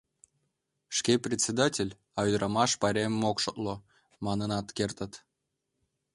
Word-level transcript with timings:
«Шке 0.97 1.13
председатель, 1.25 1.91
а 2.17 2.19
ӱдырамаш 2.27 2.71
пайремым 2.81 3.23
ок 3.31 3.37
шотло»,— 3.43 3.75
манынат 4.25 4.67
кертыт. 4.77 5.13